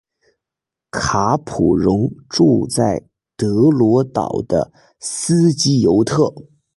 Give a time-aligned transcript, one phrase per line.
[0.89, 3.03] 卡普荣住在
[3.37, 6.33] 罗德岛的斯基尤特。